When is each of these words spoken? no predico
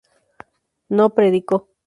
no 0.89 1.11
predico 1.13 1.69